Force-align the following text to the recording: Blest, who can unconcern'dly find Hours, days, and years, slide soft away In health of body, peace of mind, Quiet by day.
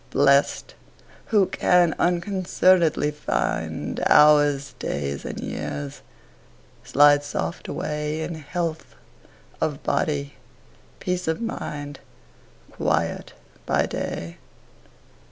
Blest, 0.09 0.73
who 1.27 1.45
can 1.45 1.93
unconcern'dly 1.99 3.13
find 3.13 4.01
Hours, 4.07 4.73
days, 4.79 5.25
and 5.25 5.39
years, 5.39 6.01
slide 6.83 7.23
soft 7.23 7.67
away 7.67 8.21
In 8.23 8.33
health 8.33 8.95
of 9.61 9.83
body, 9.83 10.33
peace 10.99 11.27
of 11.27 11.39
mind, 11.39 11.99
Quiet 12.79 13.33
by 13.67 13.85
day. 13.85 14.39